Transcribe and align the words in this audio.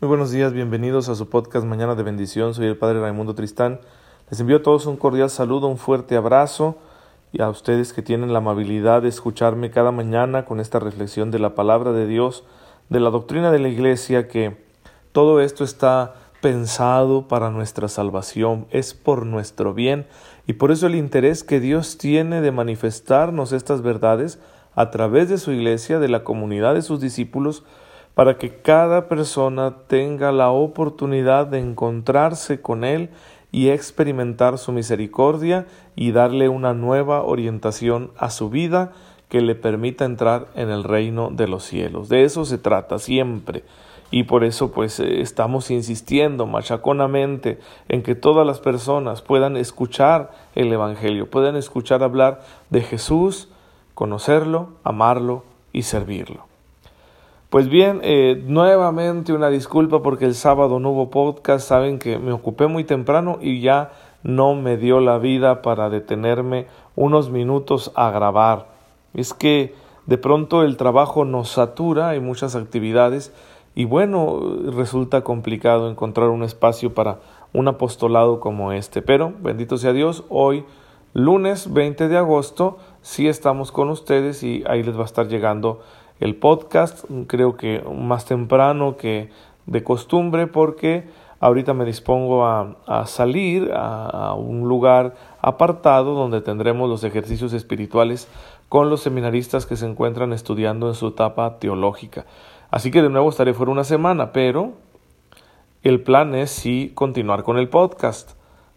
Muy 0.00 0.08
buenos 0.08 0.30
días, 0.30 0.54
bienvenidos 0.54 1.10
a 1.10 1.14
su 1.14 1.28
podcast 1.28 1.66
Mañana 1.66 1.94
de 1.94 2.02
Bendición. 2.02 2.54
Soy 2.54 2.64
el 2.64 2.78
Padre 2.78 3.02
Raimundo 3.02 3.34
Tristán. 3.34 3.80
Les 4.30 4.40
envío 4.40 4.56
a 4.56 4.62
todos 4.62 4.86
un 4.86 4.96
cordial 4.96 5.28
saludo, 5.28 5.66
un 5.66 5.76
fuerte 5.76 6.16
abrazo 6.16 6.78
y 7.32 7.42
a 7.42 7.50
ustedes 7.50 7.92
que 7.92 8.00
tienen 8.00 8.32
la 8.32 8.38
amabilidad 8.38 9.02
de 9.02 9.10
escucharme 9.10 9.70
cada 9.70 9.90
mañana 9.90 10.46
con 10.46 10.58
esta 10.58 10.78
reflexión 10.78 11.30
de 11.30 11.38
la 11.38 11.54
palabra 11.54 11.92
de 11.92 12.06
Dios, 12.06 12.44
de 12.88 12.98
la 12.98 13.10
doctrina 13.10 13.50
de 13.50 13.58
la 13.58 13.68
Iglesia, 13.68 14.26
que 14.26 14.56
todo 15.12 15.38
esto 15.38 15.64
está 15.64 16.14
pensado 16.40 17.28
para 17.28 17.50
nuestra 17.50 17.88
salvación, 17.88 18.68
es 18.70 18.94
por 18.94 19.26
nuestro 19.26 19.74
bien 19.74 20.06
y 20.46 20.54
por 20.54 20.70
eso 20.70 20.86
el 20.86 20.94
interés 20.94 21.44
que 21.44 21.60
Dios 21.60 21.98
tiene 21.98 22.40
de 22.40 22.52
manifestarnos 22.52 23.52
estas 23.52 23.82
verdades 23.82 24.38
a 24.74 24.90
través 24.90 25.28
de 25.28 25.36
su 25.36 25.52
Iglesia, 25.52 25.98
de 25.98 26.08
la 26.08 26.24
comunidad 26.24 26.72
de 26.72 26.80
sus 26.80 27.02
discípulos, 27.02 27.64
para 28.20 28.36
que 28.36 28.54
cada 28.54 29.08
persona 29.08 29.76
tenga 29.86 30.30
la 30.30 30.50
oportunidad 30.50 31.46
de 31.46 31.58
encontrarse 31.58 32.60
con 32.60 32.84
Él 32.84 33.08
y 33.50 33.70
experimentar 33.70 34.58
su 34.58 34.72
misericordia 34.72 35.66
y 35.96 36.12
darle 36.12 36.50
una 36.50 36.74
nueva 36.74 37.22
orientación 37.22 38.10
a 38.18 38.28
su 38.28 38.50
vida 38.50 38.92
que 39.30 39.40
le 39.40 39.54
permita 39.54 40.04
entrar 40.04 40.48
en 40.54 40.68
el 40.68 40.84
reino 40.84 41.30
de 41.30 41.48
los 41.48 41.64
cielos. 41.64 42.10
De 42.10 42.24
eso 42.24 42.44
se 42.44 42.58
trata 42.58 42.98
siempre. 42.98 43.64
Y 44.10 44.24
por 44.24 44.44
eso 44.44 44.70
pues 44.70 45.00
eh, 45.00 45.22
estamos 45.22 45.70
insistiendo 45.70 46.44
machaconamente 46.44 47.58
en 47.88 48.02
que 48.02 48.14
todas 48.14 48.46
las 48.46 48.60
personas 48.60 49.22
puedan 49.22 49.56
escuchar 49.56 50.30
el 50.54 50.70
Evangelio, 50.70 51.30
puedan 51.30 51.56
escuchar 51.56 52.02
hablar 52.02 52.42
de 52.68 52.82
Jesús, 52.82 53.48
conocerlo, 53.94 54.68
amarlo 54.84 55.42
y 55.72 55.84
servirlo. 55.84 56.49
Pues 57.50 57.68
bien, 57.68 57.98
eh, 58.04 58.40
nuevamente 58.46 59.32
una 59.32 59.48
disculpa 59.48 60.04
porque 60.04 60.24
el 60.24 60.36
sábado 60.36 60.78
no 60.78 60.90
hubo 60.90 61.10
podcast. 61.10 61.66
Saben 61.66 61.98
que 61.98 62.16
me 62.20 62.30
ocupé 62.30 62.68
muy 62.68 62.84
temprano 62.84 63.38
y 63.40 63.60
ya 63.60 63.90
no 64.22 64.54
me 64.54 64.76
dio 64.76 65.00
la 65.00 65.18
vida 65.18 65.60
para 65.60 65.90
detenerme 65.90 66.68
unos 66.94 67.30
minutos 67.30 67.90
a 67.96 68.12
grabar. 68.12 68.68
Es 69.14 69.34
que 69.34 69.74
de 70.06 70.16
pronto 70.16 70.62
el 70.62 70.76
trabajo 70.76 71.24
nos 71.24 71.48
satura, 71.48 72.10
hay 72.10 72.20
muchas 72.20 72.54
actividades 72.54 73.32
y 73.74 73.84
bueno, 73.84 74.38
resulta 74.70 75.22
complicado 75.22 75.90
encontrar 75.90 76.28
un 76.28 76.44
espacio 76.44 76.94
para 76.94 77.18
un 77.52 77.66
apostolado 77.66 78.38
como 78.38 78.70
este. 78.70 79.02
Pero 79.02 79.32
bendito 79.40 79.76
sea 79.76 79.92
Dios, 79.92 80.22
hoy 80.28 80.64
lunes 81.14 81.72
20 81.72 82.06
de 82.06 82.16
agosto 82.16 82.78
sí 83.02 83.26
estamos 83.26 83.72
con 83.72 83.88
ustedes 83.88 84.44
y 84.44 84.62
ahí 84.68 84.84
les 84.84 84.96
va 84.96 85.02
a 85.02 85.06
estar 85.06 85.26
llegando 85.26 85.80
el 86.20 86.36
podcast, 86.36 87.04
creo 87.26 87.56
que 87.56 87.82
más 87.92 88.26
temprano 88.26 88.96
que 88.96 89.30
de 89.66 89.82
costumbre 89.82 90.46
porque 90.46 91.08
ahorita 91.40 91.72
me 91.72 91.86
dispongo 91.86 92.46
a, 92.46 93.06
salir 93.06 93.70
a, 93.74 94.34
un 94.34 94.68
lugar 94.68 95.14
apartado 95.40 96.14
donde 96.14 96.42
tendremos 96.42 96.88
los 96.88 97.02
ejercicios 97.04 97.54
espirituales 97.54 98.28
con 98.68 98.90
los 98.90 99.00
seminaristas 99.00 99.64
que 99.64 99.76
se 99.76 99.86
encuentran 99.86 100.32
estudiando 100.32 100.88
en 100.88 100.94
su 100.94 101.08
etapa 101.08 101.58
teológica. 101.58 102.26
Así 102.70 102.90
que 102.90 103.02
de 103.02 103.08
nuevo 103.08 103.30
estaré 103.30 103.54
fuera 103.54 103.72
una 103.72 103.84
semana, 103.84 104.32
pero 104.32 104.74
el 105.82 106.02
plan 106.02 106.34
es 106.34 106.50
sí 106.50 106.92
continuar 106.94 107.42
con 107.42 107.56
el 107.56 107.70
podcast, 107.70 108.32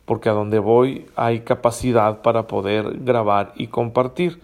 porque 0.06 0.30
a 0.30 0.34
donde 0.34 0.60
voy 0.60 1.08
hay 1.18 1.42
capacidad 1.42 2.22
para 2.22 2.48
poder 2.48 3.00
grabar 3.00 3.52
y 3.56 3.68
compartir 3.68 4.40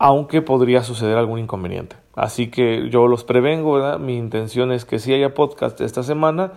aunque 0.00 0.40
podría 0.40 0.82
suceder 0.82 1.18
algún 1.18 1.38
inconveniente. 1.38 1.94
Así 2.14 2.50
que 2.50 2.88
yo 2.88 3.06
los 3.06 3.22
prevengo. 3.22 3.98
Mi 3.98 4.16
intención 4.16 4.72
es 4.72 4.86
que 4.86 4.98
si 4.98 5.12
haya 5.12 5.34
podcast 5.34 5.78
esta 5.82 6.02
semana, 6.02 6.54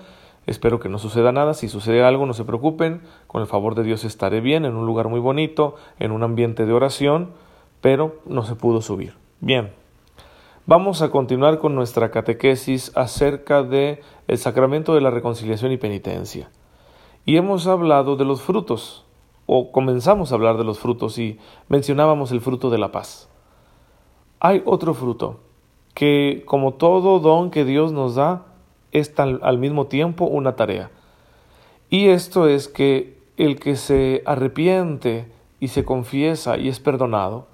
espero 0.47 0.79
que 0.79 0.87
no 0.87 0.97
suceda 0.97 1.33
nada. 1.33 1.53
Si 1.53 1.67
sucede 1.67 2.05
algo, 2.05 2.25
no 2.25 2.33
se 2.33 2.45
preocupen. 2.45 3.01
Con 3.27 3.41
el 3.41 3.47
favor 3.47 3.75
de 3.75 3.83
Dios 3.83 4.05
estaré 4.05 4.39
bien, 4.39 4.63
en 4.63 4.77
un 4.77 4.85
lugar 4.85 5.09
muy 5.09 5.19
bonito, 5.19 5.75
en 5.99 6.13
un 6.13 6.23
ambiente 6.23 6.65
de 6.65 6.71
oración, 6.71 7.31
pero 7.81 8.15
no 8.25 8.43
se 8.45 8.55
pudo 8.55 8.81
subir. 8.81 9.13
Bien. 9.41 9.73
Vamos 10.65 11.01
a 11.01 11.11
continuar 11.11 11.59
con 11.59 11.75
nuestra 11.75 12.11
catequesis 12.11 12.93
acerca 12.95 13.61
de 13.61 14.01
el 14.29 14.37
sacramento 14.37 14.95
de 14.95 15.01
la 15.01 15.11
reconciliación 15.11 15.73
y 15.73 15.77
penitencia. 15.77 16.49
Y 17.25 17.35
hemos 17.35 17.67
hablado 17.67 18.15
de 18.15 18.23
los 18.23 18.41
frutos, 18.41 19.03
o 19.47 19.73
comenzamos 19.73 20.31
a 20.31 20.35
hablar 20.35 20.57
de 20.57 20.63
los 20.63 20.79
frutos 20.79 21.17
y 21.19 21.39
mencionábamos 21.67 22.31
el 22.31 22.39
fruto 22.39 22.69
de 22.69 22.77
la 22.77 22.93
paz 22.93 23.27
hay 24.43 24.61
otro 24.65 24.93
fruto 24.93 25.39
que, 25.93 26.43
como 26.45 26.73
todo 26.73 27.19
don 27.19 27.49
que 27.49 27.63
Dios 27.63 27.93
nos 27.93 28.15
da, 28.15 28.45
es 28.91 29.17
al 29.17 29.57
mismo 29.57 29.87
tiempo 29.87 30.25
una 30.25 30.57
tarea. 30.57 30.91
Y 31.89 32.09
esto 32.09 32.49
es 32.49 32.67
que 32.67 33.17
el 33.37 33.57
que 33.57 33.77
se 33.77 34.21
arrepiente 34.25 35.31
y 35.61 35.69
se 35.69 35.85
confiesa 35.85 36.57
y 36.57 36.67
es 36.67 36.81
perdonado, 36.81 37.47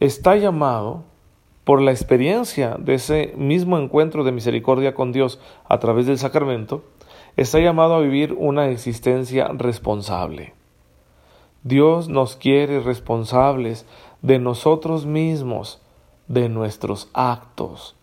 está 0.00 0.36
llamado 0.36 1.04
por 1.62 1.80
la 1.80 1.92
experiencia 1.92 2.76
de 2.76 2.94
ese 2.94 3.32
mismo 3.36 3.78
encuentro 3.78 4.24
de 4.24 4.32
misericordia 4.32 4.94
con 4.94 5.12
Dios 5.12 5.40
a 5.68 5.78
través 5.78 6.06
del 6.06 6.18
sacramento, 6.18 6.82
está 7.36 7.60
llamado 7.60 7.94
a 7.94 8.00
vivir 8.00 8.32
una 8.32 8.68
existencia 8.68 9.46
responsable. 9.54 10.57
Dios 11.64 12.08
nos 12.08 12.36
quiere 12.36 12.78
responsables 12.80 13.84
de 14.22 14.38
nosotros 14.38 15.06
mismos, 15.06 15.80
de 16.28 16.48
nuestros 16.48 17.08
actos. 17.14 17.96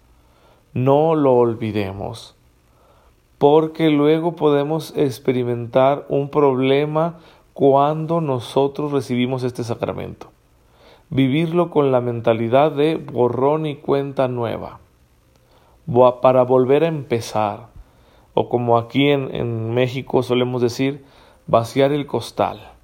No 0.73 1.15
lo 1.15 1.35
olvidemos, 1.35 2.35
porque 3.37 3.89
luego 3.89 4.35
podemos 4.35 4.93
experimentar 4.97 6.05
un 6.09 6.29
problema 6.29 7.19
cuando 7.53 8.19
nosotros 8.19 8.91
recibimos 8.91 9.43
este 9.43 9.63
sacramento. 9.63 10.27
Vivirlo 11.09 11.69
con 11.69 11.93
la 11.93 12.01
mentalidad 12.01 12.73
de 12.73 12.97
borrón 12.97 13.65
y 13.67 13.77
cuenta 13.77 14.27
nueva, 14.27 14.79
para 16.21 16.43
volver 16.43 16.83
a 16.83 16.87
empezar, 16.87 17.67
o 18.33 18.49
como 18.49 18.77
aquí 18.77 19.07
en, 19.11 19.33
en 19.33 19.73
México 19.73 20.23
solemos 20.23 20.61
decir, 20.61 21.05
vaciar 21.47 21.93
el 21.93 22.05
costal, 22.05 22.74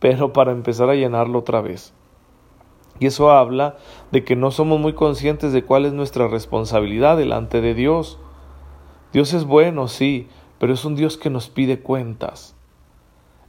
pero 0.00 0.32
para 0.32 0.52
empezar 0.52 0.88
a 0.90 0.94
llenarlo 0.94 1.40
otra 1.40 1.60
vez. 1.60 1.92
Y 3.00 3.06
eso 3.06 3.30
habla 3.30 3.76
de 4.10 4.24
que 4.24 4.36
no 4.36 4.50
somos 4.50 4.80
muy 4.80 4.92
conscientes 4.92 5.52
de 5.52 5.62
cuál 5.62 5.84
es 5.84 5.92
nuestra 5.92 6.28
responsabilidad 6.28 7.16
delante 7.16 7.60
de 7.60 7.74
Dios. 7.74 8.18
Dios 9.12 9.34
es 9.34 9.44
bueno, 9.44 9.88
sí, 9.88 10.28
pero 10.58 10.72
es 10.72 10.84
un 10.84 10.96
Dios 10.96 11.16
que 11.16 11.30
nos 11.30 11.48
pide 11.48 11.80
cuentas. 11.80 12.56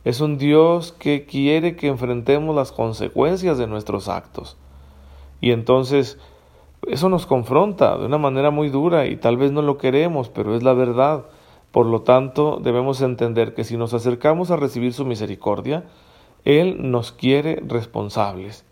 Es 0.03 0.21
un 0.21 0.38
Dios 0.38 0.91
que 0.91 1.25
quiere 1.25 1.75
que 1.75 1.88
enfrentemos 1.88 2.55
las 2.55 2.71
consecuencias 2.71 3.57
de 3.57 3.67
nuestros 3.67 4.07
actos. 4.07 4.57
Y 5.41 5.51
entonces 5.51 6.19
eso 6.88 7.09
nos 7.09 7.25
confronta 7.25 7.97
de 7.97 8.05
una 8.05 8.17
manera 8.17 8.51
muy 8.51 8.69
dura 8.69 9.07
y 9.07 9.17
tal 9.17 9.38
vez 9.38 9.51
no 9.51 9.61
lo 9.61 9.77
queremos, 9.77 10.29
pero 10.29 10.55
es 10.55 10.63
la 10.63 10.73
verdad. 10.73 11.25
Por 11.71 11.85
lo 11.85 12.01
tanto, 12.01 12.59
debemos 12.61 13.01
entender 13.01 13.53
que 13.53 13.63
si 13.63 13.77
nos 13.77 13.93
acercamos 13.93 14.51
a 14.51 14.55
recibir 14.55 14.93
su 14.93 15.05
misericordia, 15.05 15.85
Él 16.45 16.91
nos 16.91 17.11
quiere 17.11 17.61
responsables 17.66 18.66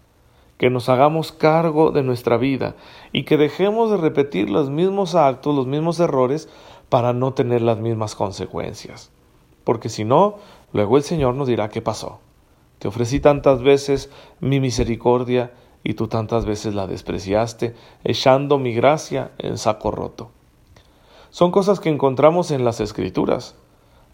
que 0.57 0.69
nos 0.69 0.89
hagamos 0.89 1.31
cargo 1.31 1.91
de 1.91 2.03
nuestra 2.03 2.37
vida 2.37 2.75
y 3.11 3.23
que 3.23 3.37
dejemos 3.37 3.91
de 3.91 3.97
repetir 3.97 4.49
los 4.49 4.69
mismos 4.69 5.15
actos, 5.15 5.55
los 5.55 5.67
mismos 5.67 5.99
errores, 5.99 6.49
para 6.89 7.13
no 7.13 7.33
tener 7.33 7.61
las 7.61 7.77
mismas 7.77 8.15
consecuencias. 8.15 9.11
Porque 9.63 9.89
si 9.89 10.03
no, 10.03 10.37
luego 10.73 10.97
el 10.97 11.03
Señor 11.03 11.35
nos 11.35 11.47
dirá 11.47 11.69
qué 11.69 11.81
pasó. 11.81 12.19
Te 12.79 12.87
ofrecí 12.87 13.19
tantas 13.19 13.61
veces 13.61 14.09
mi 14.39 14.59
misericordia 14.59 15.51
y 15.83 15.93
tú 15.93 16.07
tantas 16.07 16.45
veces 16.45 16.73
la 16.73 16.87
despreciaste, 16.87 17.75
echando 18.03 18.57
mi 18.57 18.73
gracia 18.73 19.31
en 19.37 19.57
saco 19.57 19.91
roto. 19.91 20.31
Son 21.29 21.51
cosas 21.51 21.79
que 21.79 21.89
encontramos 21.89 22.51
en 22.51 22.63
las 22.63 22.79
Escrituras. 22.79 23.55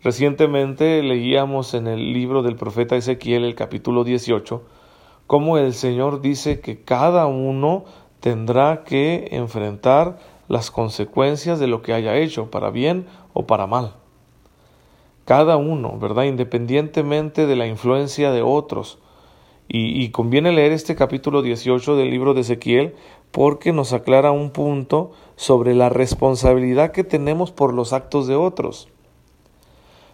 Recientemente 0.04 1.02
leíamos 1.02 1.74
en 1.74 1.88
el 1.88 2.12
libro 2.12 2.44
del 2.44 2.58
profeta 2.58 2.98
Ezequiel 2.98 3.46
el 3.46 3.56
capítulo 3.56 4.04
18, 4.04 4.62
como 5.28 5.58
el 5.58 5.74
Señor 5.74 6.20
dice 6.20 6.60
que 6.60 6.82
cada 6.82 7.26
uno 7.26 7.86
tendrá 8.20 8.84
que 8.84 9.30
enfrentar 9.32 10.20
las 10.50 10.72
consecuencias 10.72 11.58
de 11.58 11.68
lo 11.68 11.82
que 11.82 11.94
haya 11.94 12.18
hecho, 12.18 12.52
para 12.52 12.70
bien 12.70 13.06
o 13.32 13.48
para 13.48 13.66
mal. 13.66 13.94
Cada 15.24 15.56
uno, 15.56 15.98
¿verdad? 15.98 16.24
Independientemente 16.24 17.48
de 17.48 17.56
la 17.56 17.68
influencia 17.68 18.32
de 18.32 18.42
otros. 18.42 19.00
Y, 19.70 20.04
y, 20.04 20.10
conviene 20.10 20.52
leer 20.52 20.74
este 20.74 20.98
capítulo 20.98 21.42
18 21.42 21.96
del 21.96 22.10
libro 22.10 22.34
de 22.34 22.42
Ezequiel 22.42 22.96
porque 23.32 23.72
nos 23.72 23.94
aclara 23.94 24.32
un 24.32 24.52
punto 24.52 25.14
sobre 25.38 25.74
la 25.74 25.88
responsabilidad 25.88 26.92
que 26.92 27.06
tenemos 27.06 27.54
por 27.54 27.74
los 27.74 27.94
actos 27.94 28.28
de 28.28 28.36
otros 28.36 28.90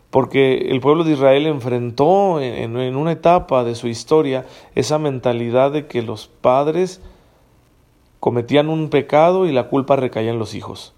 porque 0.09 0.69
el 0.71 0.81
pueblo 0.81 1.03
de 1.03 1.13
Israel 1.13 1.45
enfrentó 1.45 2.41
en, 2.41 2.75
una 2.95 3.11
etapa 3.11 3.63
de 3.63 3.75
su 3.75 3.87
historia 3.87 4.45
esa 4.75 4.97
mentalidad 4.97 5.71
de 5.71 5.87
que 5.87 6.01
los 6.01 6.27
padres 6.27 7.01
cometían 8.19 8.69
un 8.69 8.89
pecado 8.89 9.45
y 9.45 9.51
la 9.51 9.67
culpa 9.67 9.95
recaía 9.95 10.31
en 10.31 10.39
los 10.39 10.55
hijos. 10.55 10.93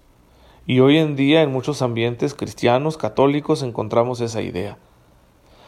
Y 0.66 0.80
hoy 0.80 0.96
en 0.96 1.14
día 1.16 1.42
en 1.42 1.52
muchos 1.52 1.82
ambientes 1.82 2.34
cristianos, 2.34 2.96
católicos, 2.96 3.62
encontramos 3.62 4.20
esa 4.20 4.40
idea. 4.40 4.78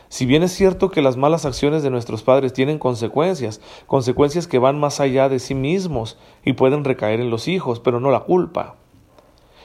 Si 0.08 0.26
bien 0.26 0.42
es 0.42 0.52
cierto 0.52 0.90
que 0.90 1.02
las 1.02 1.16
malas 1.16 1.44
acciones 1.44 1.82
de 1.82 1.90
nuestros 1.90 2.22
padres 2.22 2.52
tienen 2.52 2.78
consecuencias, 2.78 3.60
consecuencias 3.86 4.46
que 4.46 4.58
van 4.58 4.78
más 4.78 5.00
allá 5.00 5.28
de 5.28 5.38
sí 5.38 5.54
mismos 5.54 6.16
y 6.44 6.52
pueden 6.52 6.84
recaer 6.84 7.20
en 7.20 7.30
los 7.30 7.48
hijos, 7.48 7.80
pero 7.80 8.00
no 8.00 8.10
la 8.10 8.20
culpa. 8.20 8.76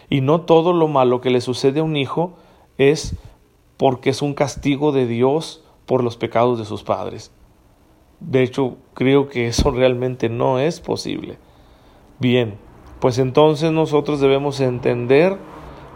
Y 0.09 0.21
no 0.21 0.41
todo 0.41 0.73
lo 0.73 0.87
malo 0.87 1.21
que 1.21 1.29
le 1.29 1.39
sucede 1.39 1.81
a 1.81 1.83
un 1.83 1.95
hijo 1.95 2.33
es 2.79 3.15
porque 3.79 4.09
es 4.09 4.21
un 4.21 4.33
castigo 4.33 4.91
de 4.91 5.07
Dios 5.07 5.63
por 5.85 6.03
los 6.03 6.17
pecados 6.17 6.59
de 6.59 6.65
sus 6.65 6.83
padres. 6.83 7.31
De 8.19 8.43
hecho, 8.43 8.75
creo 8.93 9.29
que 9.29 9.47
eso 9.47 9.71
realmente 9.71 10.27
no 10.27 10.59
es 10.59 10.81
posible. 10.81 11.37
Bien, 12.19 12.57
pues 12.99 13.19
entonces 13.19 13.71
nosotros 13.71 14.19
debemos 14.19 14.59
entender 14.59 15.37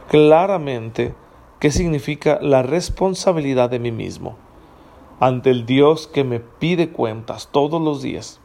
claramente 0.08 1.14
qué 1.60 1.72
significa 1.72 2.40
la 2.42 2.64
responsabilidad 2.64 3.70
de 3.70 3.80
mí 3.80 3.92
mismo 3.92 4.38
ante 5.20 5.50
el 5.50 5.66
Dios 5.66 6.08
que 6.08 6.24
me 6.24 6.40
pide 6.40 6.90
cuentas 6.90 7.50
todos 7.52 7.82
los 7.82 8.02
días. 8.02 8.40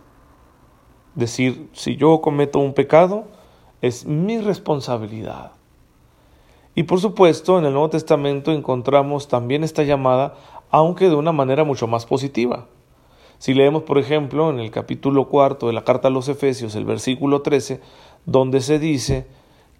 Decir, 1.14 1.70
si 1.74 1.94
yo 1.94 2.20
cometo 2.22 2.58
un 2.58 2.74
pecado, 2.74 3.26
es 3.82 4.04
mi 4.04 4.40
responsabilidad. 4.40 5.52
Y 6.78 6.84
por 6.84 7.00
supuesto, 7.00 7.58
en 7.58 7.64
el 7.64 7.72
Nuevo 7.72 7.90
Testamento 7.90 8.52
encontramos 8.52 9.26
también 9.26 9.64
esta 9.64 9.82
llamada, 9.82 10.34
aunque 10.70 11.08
de 11.08 11.16
una 11.16 11.32
manera 11.32 11.64
mucho 11.64 11.88
más 11.88 12.06
positiva. 12.06 12.66
Si 13.38 13.52
leemos, 13.52 13.82
por 13.82 13.98
ejemplo, 13.98 14.48
en 14.48 14.60
el 14.60 14.70
capítulo 14.70 15.26
cuarto 15.26 15.66
de 15.66 15.72
la 15.72 15.82
carta 15.82 16.06
a 16.06 16.12
los 16.12 16.28
Efesios, 16.28 16.76
el 16.76 16.84
versículo 16.84 17.42
13, 17.42 17.80
donde 18.26 18.60
se 18.60 18.78
dice 18.78 19.26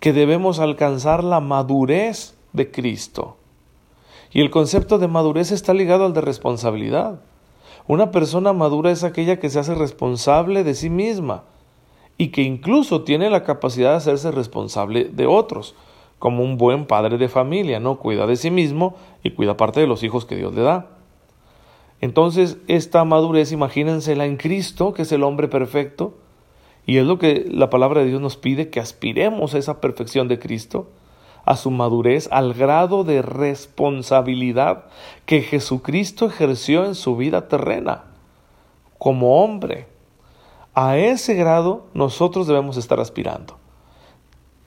que 0.00 0.12
debemos 0.12 0.58
alcanzar 0.58 1.22
la 1.22 1.38
madurez 1.38 2.36
de 2.52 2.68
Cristo. 2.72 3.36
Y 4.32 4.40
el 4.40 4.50
concepto 4.50 4.98
de 4.98 5.06
madurez 5.06 5.52
está 5.52 5.74
ligado 5.74 6.04
al 6.04 6.14
de 6.14 6.20
responsabilidad. 6.20 7.20
Una 7.86 8.10
persona 8.10 8.52
madura 8.52 8.90
es 8.90 9.04
aquella 9.04 9.38
que 9.38 9.50
se 9.50 9.60
hace 9.60 9.76
responsable 9.76 10.64
de 10.64 10.74
sí 10.74 10.90
misma 10.90 11.44
y 12.16 12.32
que 12.32 12.42
incluso 12.42 13.04
tiene 13.04 13.30
la 13.30 13.44
capacidad 13.44 13.90
de 13.90 13.98
hacerse 13.98 14.32
responsable 14.32 15.04
de 15.04 15.28
otros, 15.28 15.76
como 16.18 16.42
un 16.42 16.58
buen 16.58 16.86
padre 16.86 17.18
de 17.18 17.28
familia, 17.28 17.80
¿no? 17.80 17.98
Cuida 17.98 18.26
de 18.26 18.36
sí 18.36 18.50
mismo 18.50 18.96
y 19.22 19.30
cuida 19.30 19.56
parte 19.56 19.80
de 19.80 19.86
los 19.86 20.02
hijos 20.02 20.24
que 20.24 20.36
Dios 20.36 20.54
le 20.54 20.62
da. 20.62 20.88
Entonces, 22.00 22.58
esta 22.68 23.04
madurez, 23.04 23.52
imagínensela 23.52 24.26
en 24.26 24.36
Cristo, 24.36 24.92
que 24.92 25.02
es 25.02 25.12
el 25.12 25.22
hombre 25.22 25.48
perfecto, 25.48 26.14
y 26.86 26.96
es 26.98 27.06
lo 27.06 27.18
que 27.18 27.46
la 27.50 27.70
palabra 27.70 28.00
de 28.00 28.06
Dios 28.06 28.20
nos 28.20 28.36
pide, 28.36 28.70
que 28.70 28.80
aspiremos 28.80 29.54
a 29.54 29.58
esa 29.58 29.80
perfección 29.80 30.28
de 30.28 30.38
Cristo, 30.38 30.88
a 31.44 31.56
su 31.56 31.70
madurez 31.70 32.28
al 32.30 32.54
grado 32.54 33.04
de 33.04 33.22
responsabilidad 33.22 34.84
que 35.24 35.42
Jesucristo 35.42 36.26
ejerció 36.26 36.84
en 36.84 36.94
su 36.94 37.16
vida 37.16 37.48
terrena 37.48 38.04
como 38.98 39.42
hombre. 39.42 39.86
A 40.74 40.98
ese 40.98 41.34
grado 41.34 41.86
nosotros 41.94 42.46
debemos 42.46 42.76
estar 42.76 43.00
aspirando. 43.00 43.56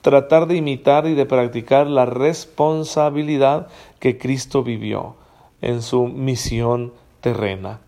Tratar 0.01 0.47
de 0.47 0.55
imitar 0.55 1.05
y 1.07 1.13
de 1.13 1.25
practicar 1.25 1.87
la 1.87 2.05
responsabilidad 2.05 3.67
que 3.99 4.17
Cristo 4.17 4.63
vivió 4.63 5.15
en 5.61 5.81
su 5.81 6.07
misión 6.07 6.93
terrena. 7.21 7.81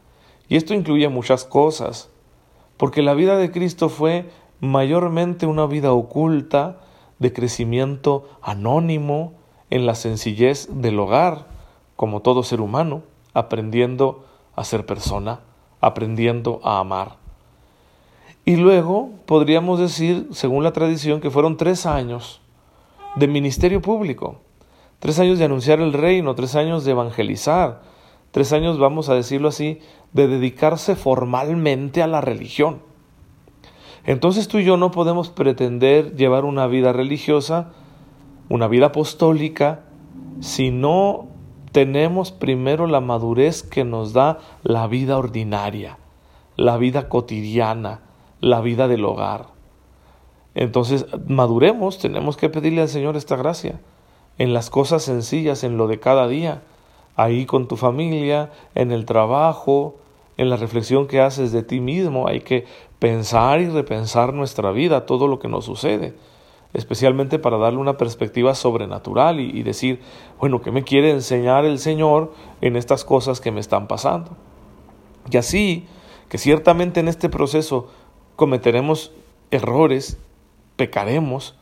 Y 0.47 0.57
esto 0.57 0.73
incluye 0.73 1.09
muchas 1.09 1.45
cosas, 1.45 2.09
porque 2.77 3.01
la 3.01 3.13
vida 3.13 3.37
de 3.37 3.51
Cristo 3.51 3.89
fue 3.89 4.29
mayormente 4.59 5.45
una 5.45 5.65
vida 5.65 5.91
oculta, 5.91 6.79
de 7.19 7.31
crecimiento 7.31 8.29
anónimo 8.41 9.33
en 9.69 9.85
la 9.85 9.95
sencillez 9.95 10.67
del 10.69 10.99
hogar, 10.99 11.47
como 11.95 12.21
todo 12.21 12.43
ser 12.43 12.59
humano, 12.59 13.03
aprendiendo 13.33 14.25
a 14.55 14.63
ser 14.63 14.85
persona, 14.85 15.39
aprendiendo 15.79 16.59
a 16.63 16.79
amar. 16.79 17.22
Y 18.45 18.57
luego 18.57 19.11
podríamos 19.25 19.79
decir, 19.79 20.27
según 20.31 20.63
la 20.63 20.73
tradición, 20.73 21.21
que 21.21 21.29
fueron 21.29 21.55
tres 21.55 21.85
años 21.85 22.41
de 23.15 23.27
ministerio 23.27 23.81
público, 23.81 24.41
tres 24.99 25.19
años 25.19 25.39
de 25.39 25.45
anunciar 25.45 25.79
el 25.79 25.93
reino, 25.93 26.35
tres 26.35 26.55
años 26.55 26.83
de 26.83 26.91
evangelizar, 26.91 27.81
tres 28.31 28.51
años, 28.51 28.79
vamos 28.79 29.07
a 29.07 29.15
decirlo 29.15 29.47
así, 29.47 29.79
de 30.11 30.27
dedicarse 30.27 30.95
formalmente 30.95 32.01
a 32.01 32.07
la 32.07 32.19
religión. 32.19 32.81
Entonces 34.05 34.49
tú 34.49 34.59
y 34.59 34.65
yo 34.65 34.75
no 34.75 34.91
podemos 34.91 35.29
pretender 35.29 36.15
llevar 36.15 36.43
una 36.43 36.67
vida 36.67 36.91
religiosa, 36.91 37.71
una 38.49 38.67
vida 38.67 38.87
apostólica, 38.87 39.85
si 40.41 40.71
no 40.71 41.27
tenemos 41.71 42.31
primero 42.31 42.87
la 42.87 42.99
madurez 42.99 43.63
que 43.63 43.85
nos 43.85 44.11
da 44.11 44.39
la 44.63 44.87
vida 44.87 45.17
ordinaria, 45.17 45.97
la 46.57 46.75
vida 46.77 47.07
cotidiana, 47.07 48.01
la 48.43 48.59
vida 48.59 48.89
del 48.89 49.05
hogar. 49.05 49.47
Entonces, 50.53 51.05
maduremos, 51.27 51.97
tenemos 51.97 52.35
que 52.35 52.49
pedirle 52.49 52.81
al 52.81 52.89
Señor 52.89 53.15
esta 53.15 53.37
gracia 53.37 53.79
en 54.37 54.53
las 54.53 54.69
cosas 54.69 55.03
sencillas, 55.03 55.63
en 55.63 55.77
lo 55.77 55.87
de 55.87 55.99
cada 55.99 56.27
día, 56.27 56.61
ahí 57.15 57.45
con 57.45 57.67
tu 57.67 57.77
familia, 57.77 58.51
en 58.75 58.91
el 58.91 59.05
trabajo, 59.05 59.95
en 60.35 60.49
la 60.49 60.57
reflexión 60.57 61.07
que 61.07 61.21
haces 61.21 61.53
de 61.53 61.63
ti 61.63 61.79
mismo, 61.79 62.27
hay 62.27 62.41
que 62.41 62.65
pensar 62.99 63.61
y 63.61 63.69
repensar 63.69 64.33
nuestra 64.33 64.71
vida, 64.71 65.05
todo 65.05 65.27
lo 65.27 65.39
que 65.39 65.47
nos 65.47 65.63
sucede, 65.63 66.13
especialmente 66.73 67.39
para 67.39 67.57
darle 67.57 67.79
una 67.79 67.97
perspectiva 67.97 68.55
sobrenatural 68.55 69.39
y, 69.39 69.63
decir, 69.63 70.01
bueno, 70.37 70.61
¿qué 70.61 70.71
me 70.71 70.83
quiere 70.83 71.11
enseñar 71.11 71.63
el 71.63 71.79
Señor 71.79 72.33
en 72.59 72.75
estas 72.75 73.05
cosas 73.05 73.39
que 73.39 73.51
me 73.51 73.61
están 73.61 73.87
pasando? 73.87 74.31
Y 75.31 75.37
así, 75.37 75.85
que 76.27 76.37
ciertamente 76.37 76.99
en 76.99 77.07
este 77.07 77.29
proceso 77.29 77.89
cometeremos 78.43 79.13
errores, 79.51 80.17
pecaremos, 80.75 81.55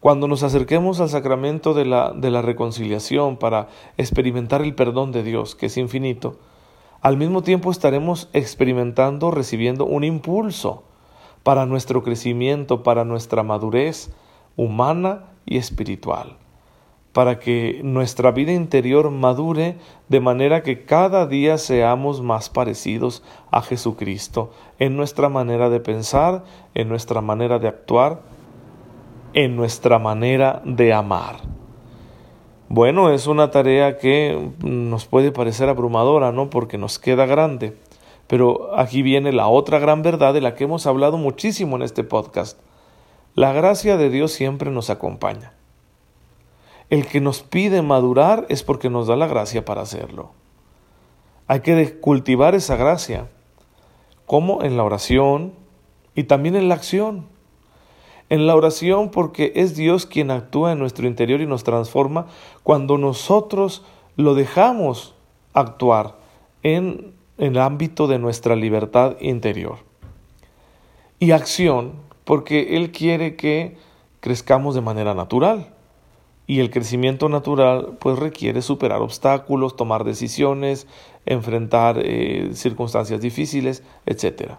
cuando 0.00 0.28
nos 0.28 0.42
acerquemos 0.42 1.00
al 1.00 1.08
sacramento 1.08 1.72
de 1.72 1.86
la, 1.86 2.12
de 2.12 2.30
la 2.30 2.42
reconciliación 2.42 3.38
para 3.38 3.68
experimentar 3.96 4.60
el 4.60 4.74
perdón 4.74 5.12
de 5.12 5.22
Dios, 5.22 5.54
que 5.54 5.64
es 5.64 5.78
infinito, 5.78 6.36
al 7.00 7.16
mismo 7.16 7.42
tiempo 7.42 7.70
estaremos 7.70 8.28
experimentando, 8.34 9.30
recibiendo 9.30 9.86
un 9.86 10.04
impulso 10.04 10.84
para 11.42 11.64
nuestro 11.64 12.02
crecimiento, 12.02 12.82
para 12.82 13.06
nuestra 13.06 13.42
madurez 13.42 14.12
humana 14.56 15.24
y 15.46 15.56
espiritual, 15.56 16.36
para 17.14 17.38
que 17.38 17.80
nuestra 17.84 18.32
vida 18.32 18.52
interior 18.52 19.08
madure 19.12 19.76
de 20.08 20.18
manera 20.18 20.64
que 20.64 20.84
cada 20.84 21.28
día 21.28 21.58
seamos 21.58 22.20
más 22.22 22.50
parecidos 22.50 23.22
a 23.52 23.62
Jesucristo 23.62 24.50
en 24.80 24.96
nuestra 24.96 25.28
manera 25.28 25.70
de 25.70 25.78
pensar, 25.78 26.42
en 26.74 26.88
nuestra 26.88 27.20
manera 27.20 27.60
de 27.60 27.68
actuar, 27.68 28.22
en 29.32 29.54
nuestra 29.54 30.00
manera 30.00 30.60
de 30.64 30.92
amar. 30.92 31.36
Bueno, 32.68 33.10
es 33.10 33.28
una 33.28 33.52
tarea 33.52 33.96
que 33.96 34.50
nos 34.64 35.06
puede 35.06 35.30
parecer 35.30 35.68
abrumadora, 35.68 36.32
¿no? 36.32 36.50
Porque 36.50 36.78
nos 36.78 36.98
queda 36.98 37.26
grande. 37.26 37.76
Pero 38.26 38.76
aquí 38.76 39.02
viene 39.02 39.32
la 39.32 39.46
otra 39.46 39.78
gran 39.78 40.02
verdad 40.02 40.34
de 40.34 40.40
la 40.40 40.56
que 40.56 40.64
hemos 40.64 40.84
hablado 40.88 41.16
muchísimo 41.16 41.76
en 41.76 41.82
este 41.82 42.02
podcast. 42.02 42.58
La 43.36 43.52
gracia 43.52 43.96
de 43.96 44.10
Dios 44.10 44.32
siempre 44.32 44.72
nos 44.72 44.90
acompaña. 44.90 45.52
El 46.94 47.06
que 47.06 47.20
nos 47.20 47.42
pide 47.42 47.82
madurar 47.82 48.46
es 48.48 48.62
porque 48.62 48.88
nos 48.88 49.08
da 49.08 49.16
la 49.16 49.26
gracia 49.26 49.64
para 49.64 49.82
hacerlo. 49.82 50.30
Hay 51.48 51.60
que 51.60 51.98
cultivar 51.98 52.54
esa 52.54 52.76
gracia, 52.76 53.28
como 54.26 54.62
en 54.62 54.76
la 54.76 54.84
oración 54.84 55.54
y 56.14 56.24
también 56.24 56.54
en 56.54 56.68
la 56.68 56.76
acción 56.76 57.26
en 58.30 58.46
la 58.46 58.54
oración 58.56 59.10
porque 59.10 59.52
es 59.56 59.76
Dios 59.76 60.06
quien 60.06 60.30
actúa 60.30 60.72
en 60.72 60.78
nuestro 60.78 61.06
interior 61.06 61.40
y 61.40 61.46
nos 61.46 61.64
transforma 61.64 62.26
cuando 62.62 62.98
nosotros 62.98 63.84
lo 64.16 64.34
dejamos 64.34 65.14
actuar 65.52 66.16
en, 66.62 67.12
el 67.36 67.58
ámbito 67.58 68.06
de 68.06 68.18
nuestra 68.18 68.54
libertad 68.54 69.16
interior. 69.20 69.78
Y 71.18 71.32
acción 71.32 71.92
porque 72.24 72.76
Él 72.76 72.92
quiere 72.92 73.36
que 73.36 73.76
crezcamos 74.20 74.74
de 74.74 74.80
manera 74.80 75.14
natural. 75.14 75.73
Y 76.46 76.60
el 76.60 76.70
crecimiento 76.70 77.28
natural 77.28 77.96
pues 78.00 78.18
requiere 78.18 78.60
superar 78.60 79.00
obstáculos, 79.00 79.76
tomar 79.76 80.04
decisiones, 80.04 80.86
enfrentar 81.24 81.98
eh, 82.02 82.50
circunstancias 82.52 83.20
difíciles, 83.20 83.82
etcétera. 84.04 84.58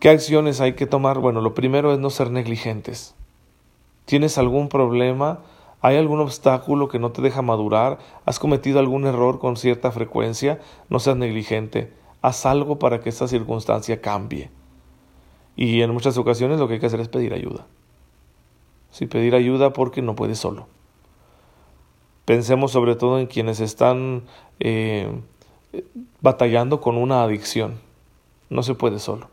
¿Qué 0.00 0.10
acciones 0.10 0.60
hay 0.60 0.74
que 0.74 0.86
tomar? 0.86 1.18
Bueno, 1.18 1.40
lo 1.40 1.54
primero 1.54 1.92
es 1.92 1.98
no 1.98 2.10
ser 2.10 2.30
negligentes. 2.30 3.14
¿Tienes 4.04 4.36
algún 4.36 4.68
problema? 4.68 5.40
¿Hay 5.80 5.96
algún 5.96 6.20
obstáculo 6.20 6.88
que 6.88 6.98
no 6.98 7.12
te 7.12 7.22
deja 7.22 7.42
madurar? 7.42 7.98
¿Has 8.26 8.38
cometido 8.38 8.80
algún 8.80 9.06
error 9.06 9.38
con 9.38 9.56
cierta 9.56 9.92
frecuencia? 9.92 10.60
No 10.88 10.98
seas 10.98 11.16
negligente. 11.16 11.92
Haz 12.22 12.44
algo 12.44 12.78
para 12.78 13.00
que 13.00 13.08
esta 13.08 13.28
circunstancia 13.28 14.00
cambie. 14.00 14.50
Y 15.56 15.82
en 15.82 15.92
muchas 15.92 16.18
ocasiones 16.18 16.58
lo 16.58 16.68
que 16.68 16.74
hay 16.74 16.80
que 16.80 16.86
hacer 16.86 17.00
es 17.00 17.08
pedir 17.08 17.32
ayuda. 17.32 17.66
Si 18.94 19.06
pedir 19.06 19.34
ayuda 19.34 19.72
porque 19.72 20.02
no 20.02 20.14
puede 20.14 20.36
solo. 20.36 20.68
Pensemos 22.26 22.70
sobre 22.70 22.94
todo 22.94 23.18
en 23.18 23.26
quienes 23.26 23.58
están 23.58 24.22
eh, 24.60 25.10
batallando 26.20 26.80
con 26.80 26.96
una 26.96 27.24
adicción. 27.24 27.80
No 28.50 28.62
se 28.62 28.76
puede 28.76 29.00
solo. 29.00 29.26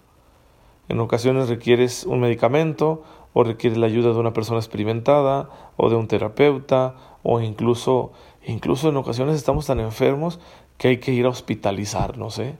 En 0.90 1.00
ocasiones 1.00 1.48
requieres 1.48 2.06
un 2.06 2.22
medicamento 2.22 3.04
o 3.34 3.44
requieres 3.44 3.78
la 3.78 3.86
ayuda 3.86 4.14
de 4.14 4.20
una 4.20 4.34
persona 4.34 4.58
experimentada 4.58 5.48
o 5.78 5.92
de 5.92 5.96
un 5.96 6.08
terapeuta 6.08 6.96
o 7.22 7.40
incluso 7.40 8.14
incluso 8.48 8.90
en 8.90 8.98
ocasiones 8.98 9.36
estamos 9.36 9.68
tan 9.68 9.80
enfermos 9.80 10.40
que 10.80 10.88
hay 10.88 10.98
que 10.98 11.14
ir 11.14 11.28
a 11.28 11.30
hospitalizarnos, 11.30 12.40
¿eh? 12.40 12.56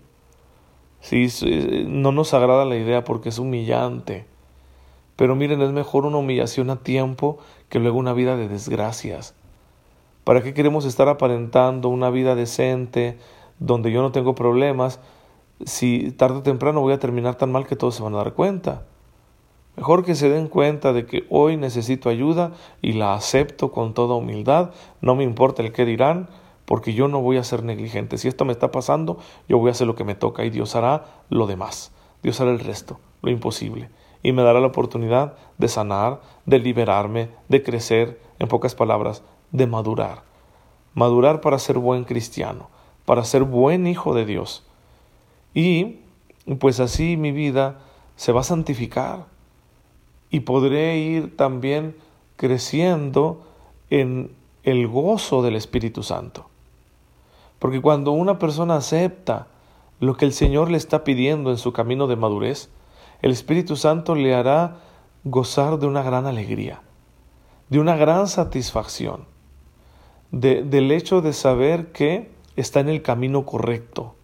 Sí, 1.00 1.30
no 1.88 2.12
nos 2.12 2.36
agrada 2.36 2.64
la 2.64 2.78
idea 2.78 3.04
porque 3.04 3.30
es 3.30 3.40
humillante. 3.40 4.28
Pero 5.22 5.36
miren, 5.36 5.62
es 5.62 5.72
mejor 5.72 6.08
una 6.08 6.18
humillación 6.18 6.72
a 6.72 6.78
tiempo 6.78 7.38
que 7.70 7.78
luego 7.78 8.00
una 8.00 8.12
vida 8.12 8.38
de 8.38 8.48
desgracias. 8.48 9.36
¿Para 10.24 10.42
qué 10.42 10.56
queremos 10.56 10.84
estar 10.84 11.10
aparentando 11.10 11.90
una 11.90 12.10
vida 12.10 12.34
decente 12.34 13.20
donde 13.60 13.92
yo 13.92 14.02
no 14.02 14.12
tengo 14.12 14.34
problemas 14.34 15.00
si 15.64 16.12
tarde 16.14 16.40
o 16.40 16.42
temprano 16.42 16.82
voy 16.82 16.94
a 16.94 16.98
terminar 16.98 17.36
tan 17.36 17.52
mal 17.52 17.68
que 17.68 17.76
todos 17.76 17.94
se 17.94 18.02
van 18.02 18.16
a 18.16 18.18
dar 18.18 18.34
cuenta? 18.34 18.88
Mejor 19.76 20.04
que 20.04 20.16
se 20.16 20.28
den 20.28 20.48
cuenta 20.48 20.92
de 20.92 21.06
que 21.06 21.28
hoy 21.30 21.56
necesito 21.56 22.10
ayuda 22.10 22.54
y 22.82 22.94
la 22.94 23.14
acepto 23.14 23.72
con 23.72 23.94
toda 23.94 24.16
humildad, 24.16 24.72
no 25.02 25.14
me 25.14 25.24
importa 25.24 25.62
el 25.62 25.72
qué 25.72 25.86
dirán, 25.86 26.30
porque 26.66 26.96
yo 26.96 27.08
no 27.08 27.22
voy 27.22 27.38
a 27.38 27.44
ser 27.44 27.62
negligente. 27.62 28.18
Si 28.18 28.28
esto 28.28 28.44
me 28.44 28.54
está 28.54 28.72
pasando, 28.72 29.20
yo 29.48 29.60
voy 29.60 29.68
a 29.68 29.74
hacer 29.74 29.86
lo 29.86 29.94
que 29.94 30.04
me 30.04 30.16
toca 30.16 30.44
y 30.46 30.50
Dios 30.50 30.76
hará 30.76 31.06
lo 31.30 31.46
demás. 31.46 31.92
Dios 32.24 32.42
hará 32.42 32.50
el 32.50 32.60
resto, 32.60 33.00
lo 33.22 33.30
imposible. 33.30 33.92
Y 34.24 34.32
me 34.34 34.44
dará 34.44 34.60
la 34.60 34.68
oportunidad 34.68 35.36
de 35.58 35.68
sanar, 35.68 36.22
de 36.46 36.60
liberarme, 36.60 37.30
de 37.48 37.64
crecer, 37.64 38.22
en 38.40 38.48
pocas 38.48 38.76
palabras, 38.76 39.24
de 39.52 39.68
madurar. 39.68 40.24
Madurar 40.94 41.42
para 41.42 41.60
ser 41.60 41.78
buen 41.78 42.04
cristiano, 42.04 42.70
para 43.06 43.24
ser 43.24 43.44
buen 43.44 43.88
hijo 43.88 44.14
de 44.14 44.26
Dios. 44.26 44.64
Y 45.54 46.00
pues 46.60 46.80
así 46.80 47.18
mi 47.18 47.32
vida 47.32 47.80
se 48.16 48.32
va 48.32 48.42
a 48.42 48.44
santificar 48.44 49.26
y 50.30 50.42
podré 50.42 50.98
ir 50.98 51.36
también 51.36 51.96
creciendo 52.36 53.46
en 53.90 54.32
el 54.64 54.88
gozo 54.88 55.42
del 55.42 55.56
Espíritu 55.56 56.04
Santo. 56.04 56.48
Porque 57.60 57.82
cuando 57.82 58.12
una 58.12 58.40
persona 58.40 58.78
acepta 58.78 59.48
lo 60.00 60.16
que 60.16 60.26
el 60.26 60.34
Señor 60.34 60.72
le 60.72 60.78
está 60.78 61.04
pidiendo 61.04 61.52
en 61.52 61.58
su 61.58 61.74
camino 61.74 62.08
de 62.08 62.16
madurez, 62.16 62.70
el 63.22 63.32
Espíritu 63.32 63.76
Santo 63.76 64.16
le 64.16 64.34
hará 64.34 64.78
gozar 65.24 65.80
de 65.80 65.88
una 65.88 66.02
gran 66.02 66.26
alegría, 66.26 66.82
de 67.70 67.80
una 67.80 67.96
gran 67.96 68.28
satisfacción, 68.28 69.26
del 70.32 70.92
hecho 70.92 71.22
de 71.22 71.34
saber 71.34 71.92
que 71.92 72.32
está 72.56 72.80
en 72.80 72.90
el 72.90 73.02
camino 73.02 73.46
correcto 73.46 74.16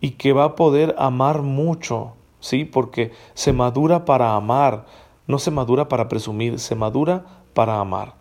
y 0.00 0.12
que 0.12 0.32
va 0.32 0.44
a 0.44 0.56
poder 0.56 0.94
amar 0.98 1.42
mucho, 1.42 2.14
¿sí? 2.40 2.64
Porque 2.64 3.12
se 3.34 3.52
madura 3.52 4.04
para 4.04 4.34
amar, 4.34 4.86
no 5.26 5.38
se 5.38 5.50
madura 5.50 5.88
para 5.88 6.08
presumir, 6.08 6.58
se 6.58 6.74
madura 6.74 7.24
para 7.54 7.78
amar. 7.80 8.14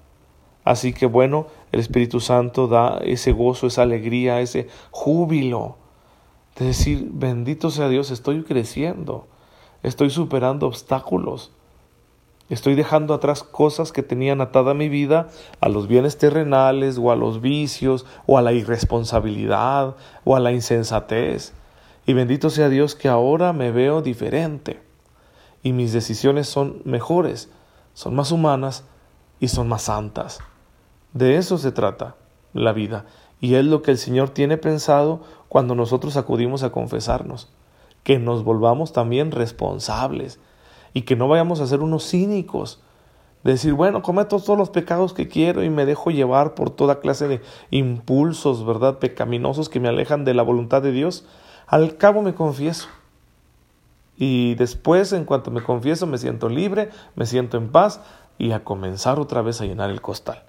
Así 0.64 0.94
que 0.94 1.06
bueno, 1.06 1.48
el 1.72 1.80
Espíritu 1.80 2.20
Santo 2.20 2.68
da 2.68 3.00
ese 3.04 3.32
gozo, 3.32 3.68
esa 3.68 3.82
alegría, 3.82 4.40
ese 4.40 4.68
júbilo 4.92 5.78
de 6.58 6.68
decir, 6.68 7.10
bendito 7.12 7.70
sea 7.70 7.90
Dios, 7.90 8.12
estoy 8.12 8.44
creciendo, 8.44 9.28
estoy 9.84 10.10
superando 10.10 10.66
obstáculos, 10.66 11.52
estoy 12.50 12.76
dejando 12.76 13.14
atrás 13.14 13.44
cosas 13.44 13.92
que 13.92 14.04
tenían 14.04 14.42
atada 14.42 14.74
mi 14.74 14.90
vida 14.90 15.30
a 15.62 15.70
los 15.70 15.88
bienes 15.88 16.18
terrenales 16.18 16.98
o 16.98 17.12
a 17.12 17.16
los 17.16 17.42
vicios 17.42 18.06
o 18.26 18.38
a 18.38 18.42
la 18.42 18.54
irresponsabilidad 18.54 19.96
o 20.24 20.36
a 20.36 20.40
la 20.40 20.52
insensatez. 20.52 21.54
Y 22.06 22.14
bendito 22.14 22.50
sea 22.50 22.70
Dios 22.70 22.96
que 22.96 23.08
ahora 23.08 23.54
me 23.54 23.72
veo 23.72 24.02
diferente 24.02 24.82
y 25.64 25.72
mis 25.72 25.94
decisiones 25.94 26.48
son 26.48 26.82
mejores, 26.84 27.50
son 27.94 28.16
más 28.16 28.32
humanas 28.32 28.84
y 29.40 29.48
son 29.48 29.68
más 29.68 29.84
santas. 29.84 30.40
De 31.14 31.38
eso 31.38 31.58
se 31.58 31.72
trata 31.72 32.16
la 32.54 32.74
vida. 32.74 33.06
Y 33.40 33.56
es 33.56 33.66
lo 33.66 33.82
que 33.82 33.92
el 33.92 33.98
Señor 33.98 34.30
tiene 34.30 34.58
pensado 34.58 35.22
cuando 35.50 35.76
nosotros 35.76 36.18
acudimos 36.18 36.64
a 36.64 36.72
confesarnos. 36.72 37.50
Que 38.04 38.20
nos 38.20 38.44
volvamos 38.44 38.94
también 38.94 39.32
responsables 39.32 40.40
y 40.94 41.02
que 41.02 41.16
no 41.16 41.28
vayamos 41.28 41.60
a 41.60 41.68
ser 41.68 41.82
unos 41.82 42.10
cínicos. 42.10 42.82
De 43.44 43.52
decir, 43.52 43.74
bueno, 43.74 44.02
cometo 44.02 44.40
todos 44.40 44.58
los 44.58 44.70
pecados 44.70 45.14
que 45.14 45.28
quiero 45.28 45.64
y 45.64 45.70
me 45.70 45.86
dejo 45.86 46.12
llevar 46.12 46.56
por 46.56 46.70
toda 46.70 47.02
clase 47.02 47.28
de 47.28 47.42
impulsos, 47.72 48.66
¿verdad? 48.66 49.00
Pecaminosos 49.00 49.68
que 49.68 49.82
me 49.82 49.90
alejan 49.90 50.24
de 50.24 50.34
la 50.34 50.44
voluntad 50.44 50.82
de 50.82 50.92
Dios. 50.92 51.26
Al 51.68 51.98
cabo 51.98 52.22
me 52.22 52.36
confieso. 52.36 52.88
Y 54.16 54.56
después, 54.56 55.12
en 55.12 55.26
cuanto 55.26 55.52
me 55.52 55.62
confieso, 55.62 56.08
me 56.08 56.18
siento 56.18 56.48
libre, 56.48 56.90
me 57.16 57.26
siento 57.26 57.58
en 57.58 57.72
paz 57.72 58.02
y 58.38 58.52
a 58.52 58.64
comenzar 58.64 59.20
otra 59.20 59.42
vez 59.42 59.60
a 59.60 59.66
llenar 59.66 59.90
el 59.90 60.02
costal. 60.02 60.44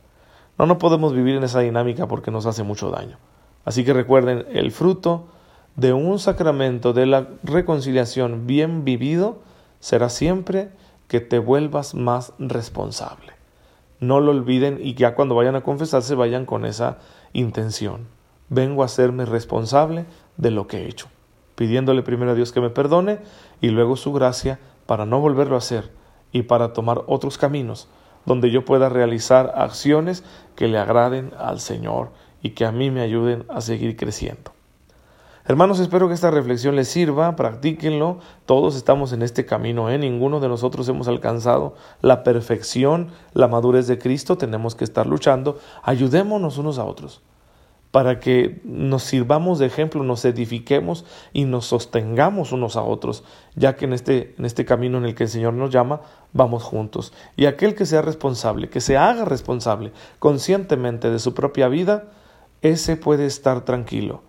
No, 0.58 0.66
no 0.66 0.78
podemos 0.78 1.12
vivir 1.12 1.34
en 1.34 1.44
esa 1.44 1.61
dinámica 1.61 2.06
porque 2.06 2.30
nos 2.30 2.46
hace 2.46 2.62
mucho 2.62 2.90
daño. 2.90 3.18
Así 3.64 3.84
que 3.84 3.92
recuerden, 3.92 4.46
el 4.52 4.70
fruto 4.70 5.26
de 5.76 5.92
un 5.92 6.18
sacramento 6.18 6.92
de 6.92 7.06
la 7.06 7.28
reconciliación 7.42 8.46
bien 8.46 8.84
vivido 8.84 9.42
será 9.80 10.08
siempre 10.08 10.70
que 11.08 11.20
te 11.20 11.38
vuelvas 11.38 11.94
más 11.94 12.32
responsable. 12.38 13.32
No 14.00 14.20
lo 14.20 14.30
olviden 14.30 14.78
y 14.80 14.94
ya 14.94 15.14
cuando 15.14 15.34
vayan 15.34 15.56
a 15.56 15.62
confesarse 15.62 16.14
vayan 16.14 16.46
con 16.46 16.64
esa 16.64 16.98
intención. 17.32 18.06
Vengo 18.48 18.82
a 18.82 18.86
hacerme 18.86 19.24
responsable 19.24 20.06
de 20.36 20.50
lo 20.50 20.66
que 20.66 20.78
he 20.78 20.88
hecho, 20.88 21.08
pidiéndole 21.54 22.02
primero 22.02 22.32
a 22.32 22.34
Dios 22.34 22.52
que 22.52 22.60
me 22.60 22.70
perdone 22.70 23.18
y 23.60 23.68
luego 23.68 23.96
su 23.96 24.12
gracia 24.12 24.58
para 24.86 25.06
no 25.06 25.20
volverlo 25.20 25.56
a 25.56 25.58
hacer 25.58 25.90
y 26.32 26.42
para 26.42 26.72
tomar 26.72 27.02
otros 27.06 27.38
caminos 27.38 27.88
donde 28.26 28.50
yo 28.50 28.64
pueda 28.64 28.88
realizar 28.88 29.52
acciones 29.56 30.24
que 30.56 30.68
le 30.68 30.78
agraden 30.78 31.32
al 31.38 31.60
Señor 31.60 32.10
y 32.42 32.50
que 32.50 32.64
a 32.64 32.72
mí 32.72 32.90
me 32.90 33.02
ayuden 33.02 33.44
a 33.48 33.60
seguir 33.60 33.96
creciendo. 33.96 34.53
Hermanos, 35.46 35.78
espero 35.78 36.08
que 36.08 36.14
esta 36.14 36.30
reflexión 36.30 36.74
les 36.74 36.88
sirva, 36.88 37.36
practíquenlo, 37.36 38.18
todos 38.46 38.76
estamos 38.76 39.12
en 39.12 39.20
este 39.20 39.44
camino, 39.44 39.90
¿eh? 39.90 39.98
ninguno 39.98 40.40
de 40.40 40.48
nosotros 40.48 40.88
hemos 40.88 41.06
alcanzado 41.06 41.74
la 42.00 42.22
perfección, 42.22 43.08
la 43.34 43.46
madurez 43.46 43.86
de 43.86 43.98
Cristo, 43.98 44.38
tenemos 44.38 44.74
que 44.74 44.84
estar 44.84 45.06
luchando, 45.06 45.58
ayudémonos 45.82 46.56
unos 46.56 46.78
a 46.78 46.86
otros 46.86 47.20
para 47.90 48.20
que 48.20 48.60
nos 48.64 49.02
sirvamos 49.02 49.58
de 49.58 49.66
ejemplo, 49.66 50.02
nos 50.02 50.24
edifiquemos 50.24 51.04
y 51.34 51.44
nos 51.44 51.66
sostengamos 51.66 52.50
unos 52.50 52.76
a 52.76 52.82
otros, 52.82 53.22
ya 53.54 53.76
que 53.76 53.84
en 53.84 53.92
este, 53.92 54.34
en 54.38 54.46
este 54.46 54.64
camino 54.64 54.96
en 54.96 55.04
el 55.04 55.14
que 55.14 55.24
el 55.24 55.28
Señor 55.28 55.52
nos 55.52 55.70
llama, 55.70 56.00
vamos 56.32 56.64
juntos. 56.64 57.12
Y 57.36 57.44
aquel 57.44 57.76
que 57.76 57.86
sea 57.86 58.02
responsable, 58.02 58.68
que 58.68 58.80
se 58.80 58.96
haga 58.96 59.24
responsable 59.24 59.92
conscientemente 60.18 61.08
de 61.10 61.20
su 61.20 61.34
propia 61.34 61.68
vida, 61.68 62.08
ese 62.62 62.96
puede 62.96 63.26
estar 63.26 63.64
tranquilo. 63.64 64.22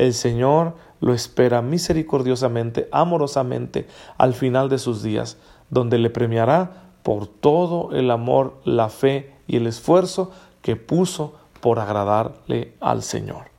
El 0.00 0.14
Señor 0.14 0.76
lo 1.02 1.12
espera 1.12 1.60
misericordiosamente, 1.60 2.88
amorosamente, 2.90 3.86
al 4.16 4.32
final 4.32 4.70
de 4.70 4.78
sus 4.78 5.02
días, 5.02 5.36
donde 5.68 5.98
le 5.98 6.08
premiará 6.08 6.84
por 7.02 7.26
todo 7.26 7.94
el 7.94 8.10
amor, 8.10 8.54
la 8.64 8.88
fe 8.88 9.34
y 9.46 9.56
el 9.56 9.66
esfuerzo 9.66 10.30
que 10.62 10.74
puso 10.74 11.34
por 11.60 11.80
agradarle 11.80 12.72
al 12.80 13.02
Señor. 13.02 13.50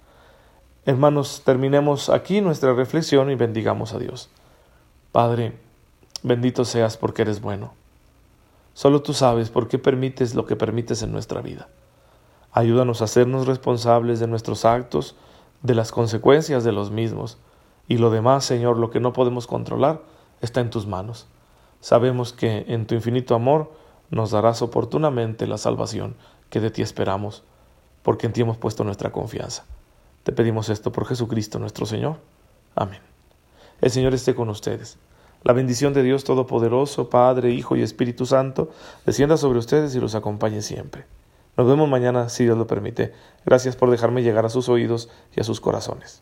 Hermanos, 0.87 1.43
terminemos 1.45 2.09
aquí 2.09 2.41
nuestra 2.41 2.73
reflexión 2.73 3.29
y 3.29 3.35
bendigamos 3.35 3.93
a 3.93 3.99
Dios. 3.99 4.31
Padre, 5.11 5.53
bendito 6.23 6.65
seas 6.65 6.97
porque 6.97 7.21
eres 7.21 7.39
bueno. 7.39 7.75
Solo 8.73 9.03
tú 9.03 9.13
sabes 9.13 9.51
por 9.51 9.67
qué 9.67 9.77
permites 9.77 10.33
lo 10.33 10.47
que 10.47 10.55
permites 10.55 11.03
en 11.03 11.11
nuestra 11.11 11.41
vida. 11.41 11.67
Ayúdanos 12.51 13.01
a 13.01 13.05
hacernos 13.05 13.45
responsables 13.45 14.19
de 14.19 14.25
nuestros 14.25 14.65
actos, 14.65 15.15
de 15.63 15.75
las 15.75 15.91
consecuencias 15.91 16.63
de 16.63 16.71
los 16.71 16.91
mismos. 16.91 17.37
Y 17.87 17.97
lo 17.97 18.09
demás, 18.09 18.45
Señor, 18.45 18.77
lo 18.77 18.89
que 18.89 18.99
no 18.99 19.13
podemos 19.13 19.47
controlar, 19.47 20.01
está 20.41 20.61
en 20.61 20.69
tus 20.69 20.87
manos. 20.87 21.27
Sabemos 21.79 22.33
que 22.33 22.65
en 22.67 22.85
tu 22.85 22.95
infinito 22.95 23.35
amor 23.35 23.71
nos 24.09 24.31
darás 24.31 24.61
oportunamente 24.61 25.47
la 25.47 25.57
salvación 25.57 26.15
que 26.49 26.59
de 26.59 26.69
ti 26.69 26.81
esperamos 26.81 27.43
porque 28.03 28.27
en 28.27 28.33
ti 28.33 28.41
hemos 28.41 28.57
puesto 28.57 28.83
nuestra 28.83 29.11
confianza. 29.11 29.65
Te 30.23 30.31
pedimos 30.31 30.69
esto 30.69 30.91
por 30.91 31.05
Jesucristo 31.05 31.59
nuestro 31.59 31.85
Señor. 31.85 32.17
Amén. 32.75 32.99
El 33.81 33.91
Señor 33.91 34.13
esté 34.13 34.35
con 34.35 34.49
ustedes. 34.49 34.97
La 35.43 35.53
bendición 35.53 35.93
de 35.93 36.03
Dios 36.03 36.23
Todopoderoso, 36.23 37.09
Padre, 37.09 37.51
Hijo 37.51 37.75
y 37.75 37.81
Espíritu 37.81 38.27
Santo, 38.27 38.69
descienda 39.05 39.37
sobre 39.37 39.59
ustedes 39.59 39.95
y 39.95 39.99
los 39.99 40.13
acompañe 40.13 40.61
siempre. 40.61 41.05
Nos 41.61 41.69
vemos 41.69 41.87
mañana, 41.87 42.27
si 42.27 42.43
Dios 42.43 42.57
lo 42.57 42.65
permite. 42.65 43.13
Gracias 43.45 43.75
por 43.75 43.91
dejarme 43.91 44.23
llegar 44.23 44.47
a 44.47 44.49
sus 44.49 44.67
oídos 44.67 45.09
y 45.35 45.41
a 45.41 45.43
sus 45.43 45.61
corazones. 45.61 46.19